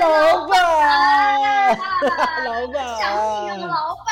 [0.00, 1.78] 老板，
[2.44, 4.06] 老板，想你了，老板。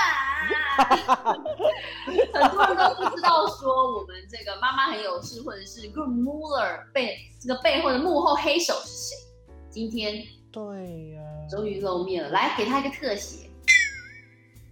[2.34, 9.16] 很多人都不知道说我们这个妈妈很有事，或者是 Good Muller 背这个背后的幕后黑手是谁？
[9.70, 10.22] 今天
[10.52, 10.62] 对
[11.14, 11.20] 呀，
[11.50, 13.48] 终于露面了，来给他一个特写。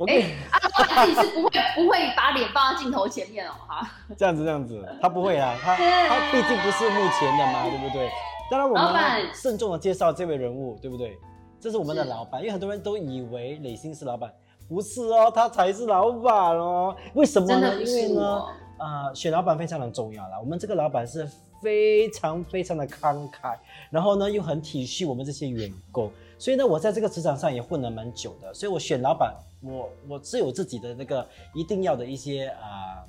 [0.09, 3.89] 哎，阿你是不会不会把脸放到镜头前面哦，哈。
[4.19, 8.11] 这样子这样子，他不会啊，他他毕竟不是目前的嘛，对不对？
[8.51, 11.19] 当然我们慎重的介绍这位人物，对不对？
[11.61, 14.31] 这是我们的老板，因为很多人都以为磊鑫是老板，
[14.69, 16.95] 不是哦，他才是老板哦。
[17.15, 17.83] 为什么呢？
[17.83, 18.45] 因为呢，
[18.79, 20.39] 呃，选老板非常的重要啦。
[20.39, 21.27] 我们这个老板是
[21.63, 23.57] 非常非常的慷慨，
[23.89, 33.01] 然后呢又很体恤我们这些员工，所以呢，我在这个职场上也混了蛮久的，所以我选老板，我我是有自己的那个一定要的一些啊，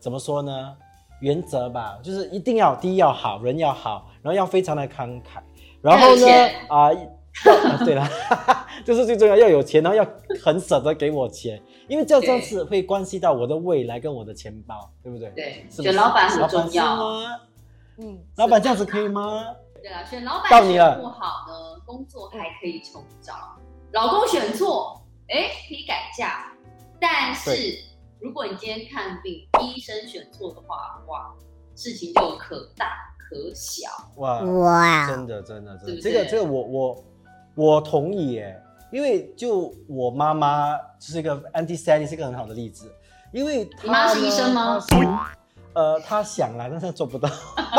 [0.00, 0.74] 怎么说呢？
[1.20, 5.40] 原则吧，就是一定要第一要好人要好，然后要非常的慷慨，
[5.82, 6.26] 然后呢
[6.68, 6.90] 啊，
[7.84, 8.08] 对了，
[8.84, 10.06] 就是最重要，要有钱，然后要
[10.42, 15.30] 很舍得给我钱，因为这样子会关系到我的未来跟我的钱包，对不对？
[15.30, 17.40] 对，选老板很重要吗？
[17.98, 19.44] 嗯，老板这样子可以吗？
[19.82, 23.32] 对啊，选老板选不好呢，工作还可以重找，
[23.92, 26.52] 老公选错，哎，可以改嫁，
[27.00, 27.87] 但是。
[28.20, 31.32] 如果你今天看病，医生选错的话，哇，
[31.76, 33.88] 事情就可大可小。
[34.16, 37.04] 哇哇，真的真的真的，这个这个我我
[37.54, 38.60] 我同意耶，
[38.90, 42.92] 因为就我妈妈就是一个 anti Sally 是一个很好的例子，
[43.32, 44.80] 因为你妈是医生吗？
[45.74, 47.28] 呃，她想来，但是做不到，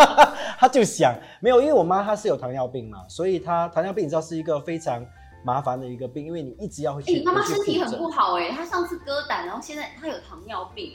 [0.58, 5.06] 她就想没有，因为我妈她是有糖尿病嘛，所以她糖尿病你知道是一个非常。
[5.44, 7.20] 麻烦的一个病，因为你一直要去。
[7.20, 10.94] 你妈妈身体很不好哎，她上次割胆，然后现在她有糖尿病。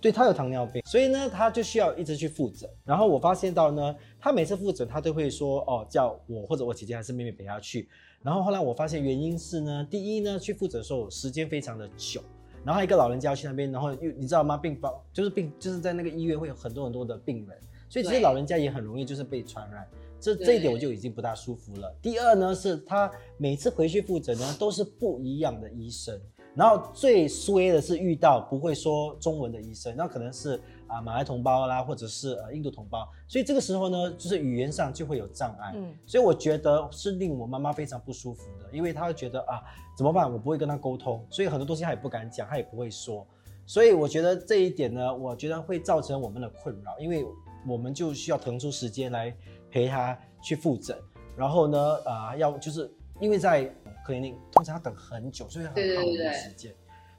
[0.00, 2.68] 对，她有糖尿病，所以呢，她就需要一直去复诊。
[2.84, 7.88] 然后我发现到呢，她每次复诊，她都会说哦，叫我或者我姐姐还是妹妹陪她去。
[8.22, 12.20] 然后后来我发现原因是呢，第一呢，去复诊的时候时间非常的久，
[12.64, 14.56] 然后一个老人家去那边，然后又你知道吗？
[14.56, 17.58] 病房就是病，就是在那个医院会有很多很多的病人，
[17.88, 19.86] 所以其实老人家也很容易就是被传染。
[20.20, 21.94] 这这一点我就已经不大舒服了。
[22.00, 26.20] 第二呢，是他每次回去复诊呢，都是不一样的医生。
[26.54, 33.06] 然后最衰的是遇到不会说中文的医生，那可能是啊马来同胞啦，或者是呃印度同胞。
[33.28, 35.74] 所以这个时候呢，就是语言上就会有障碍。
[35.76, 39.60] 嗯，所以我觉得是令我妈妈非常不舒服的，因为她会觉得啊
[39.98, 40.32] 怎么办？
[40.32, 43.26] 我不会跟她沟通，所以很多东西她也不敢讲，她也不会说。
[43.66, 47.26] 所以我觉得这一点呢，我觉得会造成我们的困扰，因为
[47.68, 49.36] 我们就需要腾出时间来。
[49.76, 50.96] 陪他去复诊，
[51.36, 53.70] 然后呢，啊，要就是因为在
[54.06, 56.72] 可能通常要等很久，所以很耗我们的时间。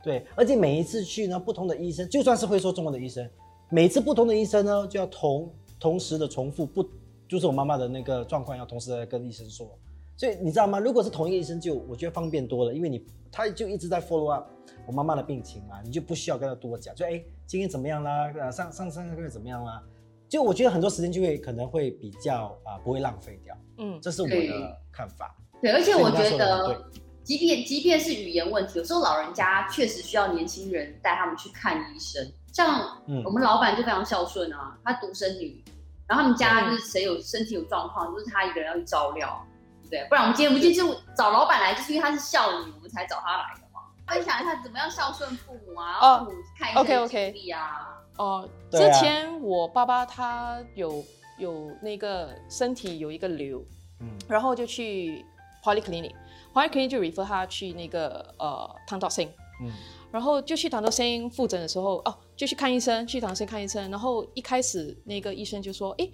[0.04, 3.30] 对，而且每一次去呢，不同的医生，就算是会说中文的医生，
[3.70, 6.84] 每次不同的医生呢，就要同同时的重复不，
[7.28, 9.70] 就是我妈妈的那个状况要同时的跟医生说。
[10.16, 10.80] 所以你知道吗？
[10.80, 14.48] 如果是同一个医生，就我觉得方便多了，因为你他就一直在 follow up
[14.88, 18.50] 我妈妈的病情嘛，你就不需要跟他多讲，就哎，今天怎么样啦？
[18.50, 19.84] 上上上个月怎么样啦？
[20.30, 25.36] 就我觉得很多时间就会可能会比较啊不会浪费掉，嗯，这是我的看法。
[25.62, 26.90] 对，而且我觉得，
[27.24, 32.32] 即便即便是语言问题，有时候老人家确实需要年轻人带他们去看医生。
[32.54, 35.64] 像我们老板就非常孝顺啊，他独生女，
[36.08, 39.46] 然后他们家就是谁有身体有状况，就是他一个人要去照料，
[39.82, 40.06] 对不对？
[40.10, 43.82] 不然我们今天我们今天就找老板来，就是因为他是孝女，我们才找他来的嘛。
[44.08, 47.97] 分享一下怎么样孝顺父母啊，父母看医生经历啊。
[48.18, 51.04] 哦，之前我爸爸他有
[51.38, 53.64] 有那个身体有一个瘤，
[54.00, 55.24] 嗯，然后就去
[55.64, 59.30] polyclinic，polyclinic 就 refer 他去那个呃唐道星，
[59.62, 59.72] 嗯，
[60.12, 66.10] 然后就去唐道星复诊的时候，哦，就去看医生，去唐道星看医生，然后一开始那个医生就说，哎，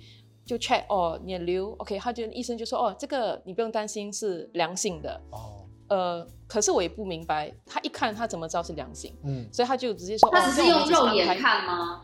[0.45, 5.62] 就 check 哦，你的瘤，OK，他就医生就说，哦，这个你不用担心是良性的，哦。
[5.93, 9.15] 呃，可是我也不明白，他一看他怎么知道是良性？
[9.23, 12.01] 嗯，所以他就直接说，他只是用肉眼看吗？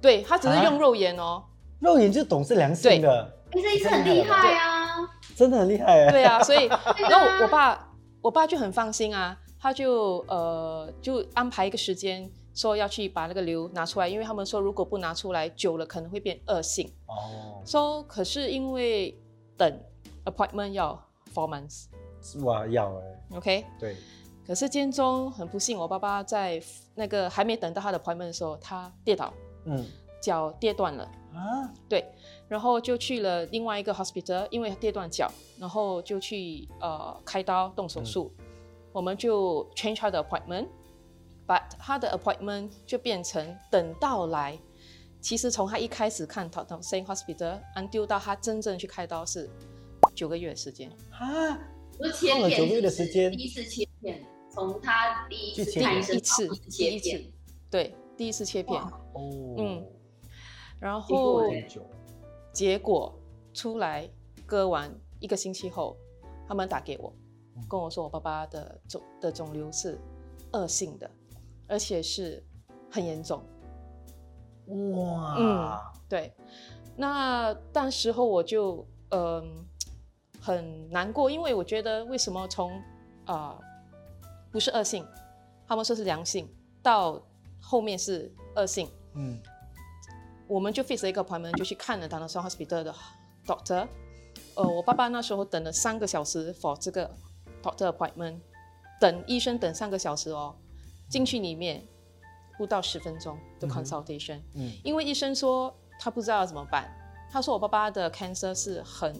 [0.00, 1.42] 对他只是用肉眼哦，
[1.80, 3.32] 肉眼就懂是良性的。
[3.50, 6.08] 哎，这医生很厉害啊，真的很厉害。
[6.12, 6.66] 对啊，所以
[7.10, 16.88] 然后我爸，我爸就很放心啊，他就呃就安排一个时间，说要去把那个瘤拿出来，因为他们说如果不拿出来，久了可能会变恶性。
[17.08, 19.18] 哦，说可是因为
[19.56, 19.80] 等
[20.26, 21.02] appointment 要
[21.34, 21.86] four months。
[22.44, 23.02] 哇，要哎
[23.34, 23.96] ，OK，对。
[24.44, 26.60] 可是间中很不幸，我爸爸在
[26.96, 29.32] 那个还没等到他的 appointment 的时候，他跌倒，
[29.66, 29.86] 嗯，
[30.20, 31.72] 脚跌断了啊。
[31.88, 32.04] 对，
[32.48, 35.30] 然后就去了另外一个 hospital，因为跌断脚，
[35.60, 38.32] 然后就去呃开刀动手术。
[38.92, 44.58] 我们就 change 他的 appointment，but 他的 appointment 就变成等到来。
[45.20, 49.48] 其实从他一开始看到 same hospital，until 到他真正去开刀是
[50.16, 51.56] 九个月时间啊。
[52.12, 56.20] 切了九个月的时间，第一次切片，从他第一次第一次
[56.70, 57.32] 切片，
[57.70, 59.86] 对，第一次切片，哦，嗯，
[60.80, 61.42] 然后
[62.52, 63.18] 结果
[63.54, 64.08] 出来
[64.44, 65.96] 割完一个星期后，
[66.46, 67.12] 他们打给我，
[67.68, 69.98] 跟我说我爸爸的肿的肿瘤是
[70.52, 71.10] 恶性的，
[71.66, 72.44] 而且是
[72.90, 73.42] 很严重。
[74.66, 75.78] 哇，嗯，
[76.08, 76.32] 对，
[76.96, 79.66] 那当时候我就嗯
[80.42, 82.82] 很难过，因为我觉得为什么从
[83.24, 83.56] 啊
[84.50, 85.06] 不是恶性，
[85.68, 86.52] 他们说是良性，
[86.82, 87.22] 到
[87.60, 89.40] 后面是恶性，嗯，
[90.48, 92.94] 我们就 fix 了一个 appointment 就去看了 Danason Hospital 的
[93.46, 93.86] doctor，
[94.56, 97.08] 呃，我爸爸那时候等了三个小时 for 这个
[97.62, 98.40] doctor appointment，
[99.00, 100.56] 等医生等三个小时哦，
[101.08, 101.86] 进去里面。
[102.58, 106.86] 不到十分钟的 consultation，嗯，因为医生说他不知道要怎么办。
[107.30, 109.10] 他说我爸爸的 cancer 是很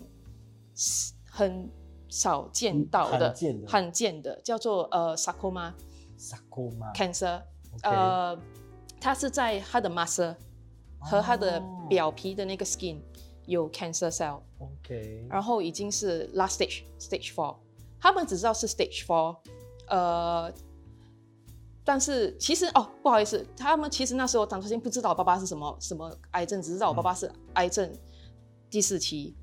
[1.35, 1.67] 很
[2.11, 3.35] 少见到的，
[3.67, 7.41] 罕见的，叫做呃 sarcoma，sarcoma cancer，
[7.83, 8.39] 呃，
[9.01, 10.37] 它是在他的 muscle
[11.01, 13.01] 和他的表皮的那个 skin
[13.47, 17.57] 有 cancer cell，OK，然后已经是 last stage，stage four，
[17.99, 19.39] 他们只知道是 stage four，
[19.89, 20.53] 呃。
[21.85, 27.91] 但是其实哦，不好意思，他们其实那时候当初先不知道我爸爸是什么什么癌症，只知道我爸爸是癌症
[28.71, 29.35] 第四期。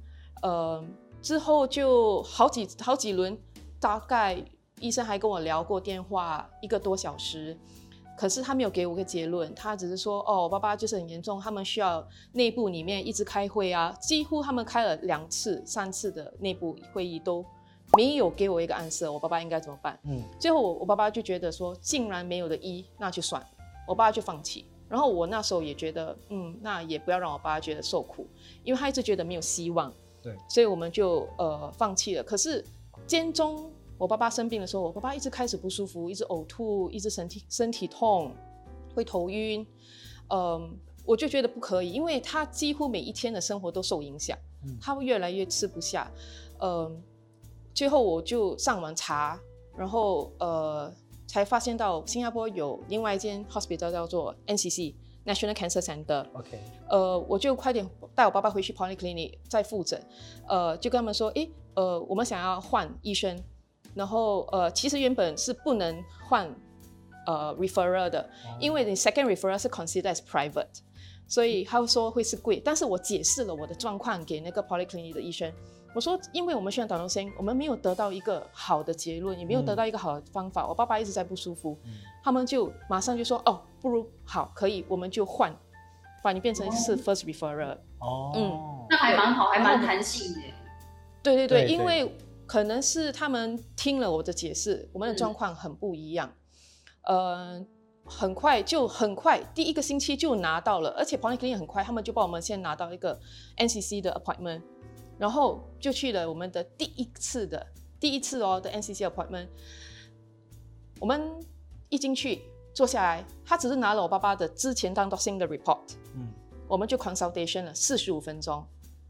[0.41, 0.81] 呃，
[1.21, 3.37] 之后就好几好几轮，
[3.79, 4.43] 大概
[4.79, 7.57] 医生还跟我聊过电话一个多小时，
[8.17, 17.45] 可是他没有给我个结论，他只是说哦，我爸爸就是很严重，他们需要内部里面一直开会啊，几乎他们开了两次、三次的内部会议都。
[17.97, 19.99] 没有给我一个暗示，我爸爸应该怎么办？
[20.03, 23.43] 嗯，最后我我爸爸就觉得说，竟然没有的一，那就算，
[23.87, 24.67] 我爸爸就放弃。
[24.87, 28.27] 然后我那时候也觉得，嗯，那也不要让我爸爸觉得受苦，
[28.63, 29.91] 因为他一直觉得没有希望。
[30.21, 32.23] 对，所以我们就呃放弃了。
[32.23, 32.63] 可是
[33.07, 38.33] 间中我爸爸生病的时候，我爸爸一直开始不舒服，一直呕吐，一直身体身体痛，
[38.93, 39.65] 会头晕。
[40.29, 44.37] 嗯，我就觉得不可以，因为他几乎每一天的生活都受影响，
[44.81, 46.11] 他会越来越吃不下。
[46.59, 47.01] 嗯。
[47.71, 49.39] 最后我就上网查，
[49.77, 50.91] 然后呃
[51.25, 54.93] 才发现到新加坡有另外一间 hospital 叫做 NCC
[55.29, 56.25] National Cancer Center。
[56.33, 56.59] OK，
[56.89, 60.01] 呃我就快点带我爸爸回去 polyclinic 再复诊，
[60.47, 63.37] 呃就跟他们说，诶呃我们想要换医生，
[63.93, 66.49] 然后呃其实原本是不能换
[67.27, 68.27] 呃 referral 的，
[68.59, 70.79] 因为你 second referral 是 considered as private，
[71.27, 75.51] 所以他说会是贵，但是我解释了我的状况给那个 polyclinic 的医生。
[75.95, 80.65] 我说，因为我们需要打东西，我们没有得到一个好的结论，也没有得到一个好的方法。
[80.67, 81.77] 我爸爸一直在不舒服，
[82.23, 85.55] 他们就马上就说：“哦，不如好，可以，我们就换，
[86.23, 90.41] 把你变成是 first referral。”哦，嗯，那还蛮好，还蛮弹性的。
[91.21, 92.15] 对对对，因为
[92.45, 96.31] 可能是他们听了我的解释，我们的状况很不一样。
[97.05, 97.59] 呃，
[98.05, 103.19] 很快就很快，第一个星期就拿到了，而且 p o l y c l i n i c 很快，他们就帮我们先拿到一个
[103.57, 104.61] NCC 的 appointment。
[105.19, 107.67] 然后就去了我们的第一次的
[107.99, 109.47] 第一次哦的 NCC appointment。
[110.99, 111.29] 我们
[111.89, 112.41] 一进去
[112.73, 116.29] 坐下来，他只是拿了我爸爸的之前当到新的 report，嗯，
[116.67, 118.65] 我们就 consultation 了四十五分钟，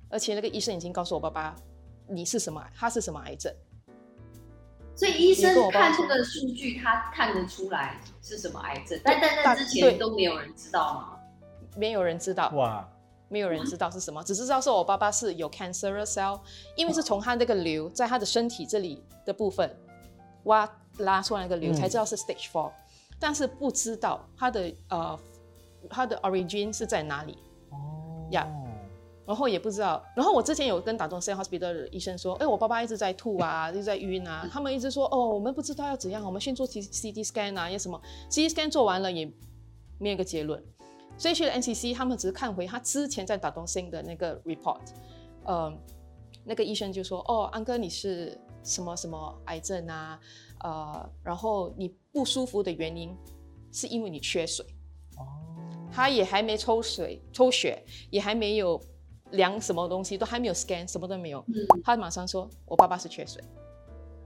[0.09, 1.56] 而且那个医生已经告诉我爸爸
[2.07, 3.54] 你是什么，他是什么癌症。
[4.95, 11.19] 所以医生看这个数据，他看得出来是什么癌症，但但在之前都没有人知道吗？
[11.78, 12.49] 没有人知道。
[12.56, 12.89] 哇。
[13.30, 16.40] 没有人知道是什么，只知道说我爸爸是有 cancer cell，
[16.76, 19.74] 因为是从他那个瘤在他的身体这里的部分
[20.44, 22.71] 挖拉出来那个瘤，才知道是 stage four，
[23.19, 25.19] 但是不知道他的呃
[25.90, 27.38] 他的 origin 是在哪里。
[27.69, 28.28] 哦。
[28.31, 28.48] 呀，
[29.26, 38.02] 然后也不知道，然后我之前有跟打中 C hospital 的医生说，哎，我爸爸一直在吐啊， 一直在晕啊，他们一直说哦，我们不知道要怎样，我们先做 C C T scan 啊，也什么。
[38.30, 39.31] C T scan 做完了也
[40.00, 40.64] 没有个结论。
[41.19, 44.80] 所以去了 NCC，他们只是看回他之前在打东星的那个 report，
[45.44, 45.71] 呃，
[46.45, 50.18] 那个医生就说：“哦，安哥你是什么什么癌症啊？
[50.64, 53.14] 呃，然后你不舒服的原因
[53.69, 54.66] 是因为你缺水。”
[55.19, 55.28] 哦，
[55.92, 58.81] 他也还没抽水抽血，也还没有
[59.31, 61.44] 量什么东西，都还没有 scan，什么都没有。
[61.49, 63.44] 嗯，他马上说：“我爸爸是缺水。”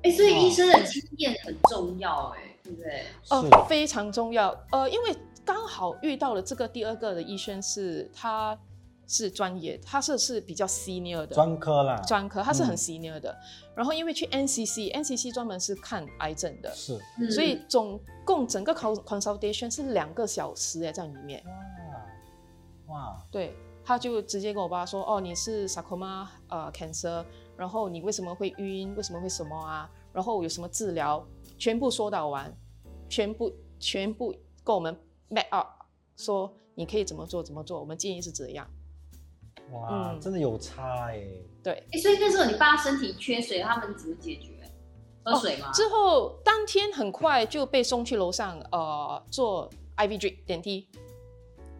[0.03, 3.03] 哎，所以医生的经验很重要，哎，对不对？
[3.31, 4.55] 哦，非常重要。
[4.71, 5.15] 呃，因为。
[5.45, 8.57] 刚好遇到了这个第二个的医生，是他
[9.07, 13.37] 是专业，他是是比较 senior 的专科啦，专科他是很 senior 的。
[13.75, 16.99] 然后因为去 NCC，NCC 专门是看癌症的，是，
[17.31, 21.43] 所以总共整个 consultation 是两个小时哎，在里面。
[22.87, 27.25] 哇，哇，对，他就直接跟我爸说，哦，你是 sarcoma 呃 cancer，
[27.57, 28.95] 然后你为什么会晕？
[28.95, 29.89] 为什么会什么啊？
[30.13, 31.25] 然后有什么治疗？
[31.57, 32.55] 全部说到完，
[33.09, 34.33] 全部全部
[34.63, 34.97] 跟我们
[35.33, 35.67] map up，
[36.15, 38.67] 说你可以怎么做怎么做，我们建议是这样。
[39.71, 41.23] 哇，真的有差哎。
[41.63, 44.51] 对，哎，所以那时候你爸身体缺水，他们怎么解决？
[45.23, 45.71] 喝水吗？
[45.71, 50.87] 之后当天很快就被送去楼上，呃，做 IV drip 点滴。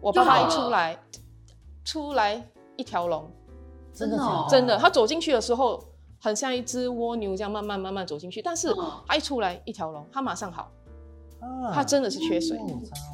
[0.00, 0.98] 我爸爸一出来，
[1.84, 3.30] 出来一条龙，
[3.92, 4.18] 真的
[4.48, 4.78] 真的。
[4.78, 5.82] 他走进去的时候，
[6.20, 8.68] 很像一只蜗牛这样慢慢慢慢走进去，但是
[9.06, 10.72] 他一出来一条龙，他马上好。
[11.72, 12.58] 他真的是缺水。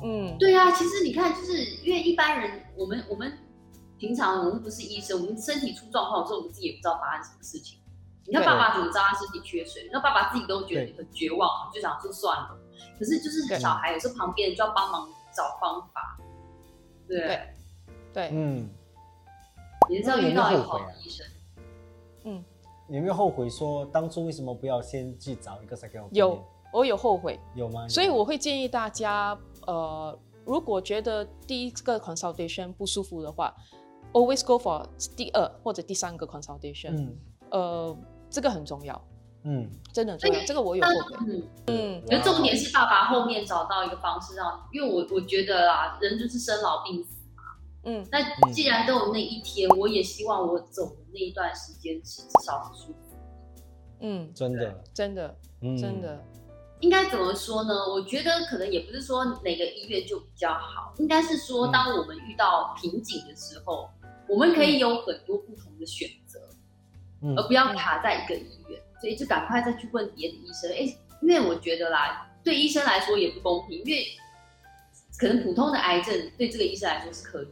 [0.02, 3.32] 嗯，对啊，其实你看，就是因为一般人，我们我们。
[4.00, 7.78] 平常我们不是医生，我们身体出状况的时候，我们自己也不知道发生什么事情。
[8.24, 9.90] 你看爸爸怎么知道他身体缺水？
[9.92, 12.58] 那爸爸自己都觉得很绝望，就想说算了。
[12.98, 15.06] 可是就是小孩有时候旁边人就要帮忙
[15.36, 16.18] 找方法，
[17.06, 17.40] 对
[18.10, 18.70] 对，嗯。
[19.90, 21.26] 你是要遇到一个好的医生，
[22.24, 22.42] 嗯。
[22.88, 26.08] 有没有后悔说当初为什么不要先去找一个 psychiatrist？
[26.12, 27.38] 有，我有后悔。
[27.54, 27.88] 有吗？
[27.88, 33.54] 所以我会建议大家，呃，如果觉得第一个 consultation 不舒服的话。
[34.12, 34.84] Always go for
[35.14, 37.16] 第二或者第三个 consultation，嗯，
[37.52, 37.96] 呃，
[38.28, 39.00] 这个很重要，
[39.44, 42.02] 嗯，真的重要，这个我有后悔，嗯嗯。
[42.08, 47.42] 可重点是爸爸后面找到一个方式让，因为我我觉得啊，人就是生老病死嘛，
[47.84, 53.16] 嗯，那既然都有那一天，我也希望我走的那一段时间是至少是舒服，
[54.00, 56.20] 嗯，真的，真的，真的。
[56.80, 57.74] 应该怎么说呢？
[57.88, 63.88] 我觉得可能也不是说哪个医院就比较好，应该是说当我们遇到瓶颈的时候。
[64.28, 66.38] 我们可以有很多不同的选择，
[67.36, 70.70] 而不要卡在一个医院，所以就赶快再去问别的医生。
[70.70, 74.06] 哎，因为我觉得啦，对医生来说也不公平，因为
[75.18, 77.50] 可能普通的癌症对这个医生来说是可以的，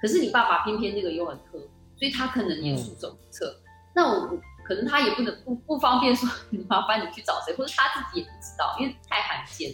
[0.00, 1.58] 可是你爸爸偏偏这个又很特，
[1.98, 3.60] 所以他可能也束手无策。
[3.94, 4.26] 那我
[4.64, 9.72] 可能他也不能不不方便说，你麻烦你去找谁，或者他自己也不知道，因为太罕见，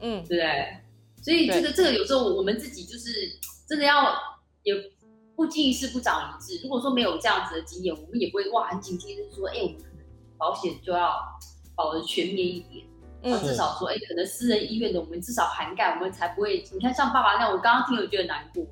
[0.00, 0.78] 嗯，对不对？
[1.22, 3.10] 所以这个这个有时候我们自己就是
[3.68, 4.12] 真的要
[4.62, 4.74] 也。
[5.34, 6.62] 不经一事不长一智。
[6.62, 10.04] 如果说没有这样子的经验，我们也不会哇很警惕，就是说，哎，我们可能
[10.36, 11.18] 保险就要
[11.74, 12.84] 保的全面一点。
[13.22, 13.40] 嗯。
[13.42, 16.62] 至少说，哎，可能私人医院的我们至少涵盖，我们才不会。
[16.74, 18.62] 你看，像爸爸那样，我刚刚听了觉得难过，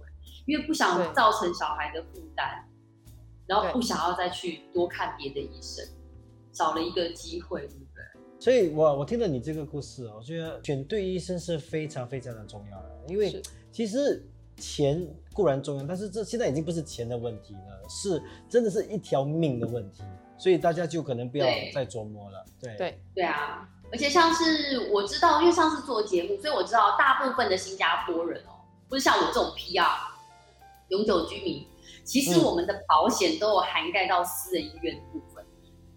[0.45, 2.63] 因为不想造成小孩的负担，
[3.51, 5.85] 然后不想要再去多看别的医生，
[6.53, 8.03] 找了一个机会，对不对？
[8.39, 13.43] 所以我我听了你这个故事，我觉得选对医生是非常非常的重要的，因为
[13.73, 14.25] 其实。
[14.57, 20.03] 钱固然重要，但是这现在已经不是钱的问题了，是真的是一条命的问题，
[20.37, 22.45] 所以大家就可能不要再琢磨了。
[22.61, 23.67] 对对对啊！
[23.91, 29.97] 而且像是我知道，因为上次做节目，所以我知道大部分的新加坡人哦，不是像我这种 PR
[30.89, 31.67] 永久居民，
[32.11, 35.45] 其实我们的保险都有涵盖到私人医院的部分，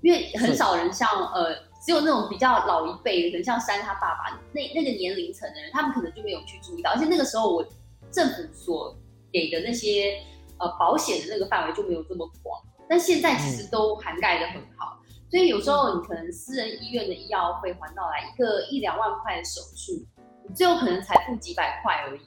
[0.02, 1.56] 因为很少人像呃，
[1.86, 7.66] 只有那种比较老一辈的，可能像山他爸爸那那个年龄层的人，他们可能就没有去注意到，而且那个时候我。
[8.12, 8.96] 政府所
[9.32, 10.20] 给的那些
[10.60, 15.00] 呃保险的那个范围就没有这么广，但现在其实都涵盖的很好，
[15.32, 19.94] 所以有时候你可能私人医院的医药费还到来一个一两万块的手术，
[20.48, 22.22] 你最后可能才付几百块而已，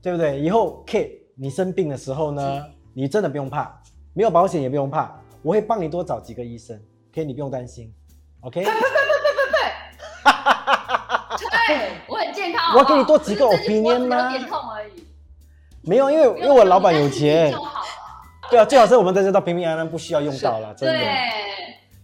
[0.00, 0.40] 对不对？
[0.40, 3.72] 以后 K 你生病的时候呢，你真的不用怕，
[4.14, 5.10] 没有保险也不用怕，
[5.42, 6.78] 我会帮你多找几个医生
[7.12, 7.92] ，K 你不用担心
[8.42, 8.64] ，OK？
[8.64, 8.72] 对，
[12.06, 12.76] 我很健康。
[12.76, 14.30] 我给你多几个 opinion 吗？
[14.30, 15.06] 点痛而已。
[15.82, 17.52] 没有，因为因为我老板有钱。
[18.50, 20.98] 对啊，最好是我们在这都平平安安，不需要用到了，真的。
[20.98, 21.08] 对，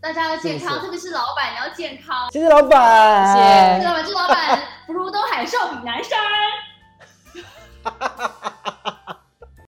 [0.01, 2.31] 大家要健康，特别是老板你要健康。
[2.33, 3.37] 谢谢老板。
[3.37, 6.19] 谢谢老板，祝老板福如东海，寿比南山。